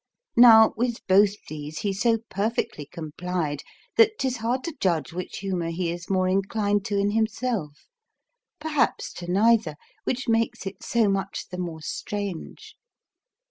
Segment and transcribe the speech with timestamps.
[0.35, 3.61] Now, with both these he so perfectly complied
[3.97, 7.85] that 'tis hard to judge which humour he is more inclined to in himself;
[8.59, 12.75] perhaps to neither, which makes it so much the more strange.